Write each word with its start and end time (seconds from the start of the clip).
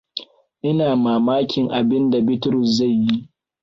Ina 0.69 0.87
mamakin 1.03 1.67
abinda 1.79 2.17
Bitrus 2.27 2.69
zai 2.77 2.95
yi. 3.03 3.15